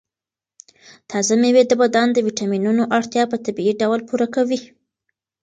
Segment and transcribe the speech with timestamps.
[1.09, 4.59] تازه مېوې د بدن د ویټامینونو اړتیا په طبیعي ډول پوره کوي.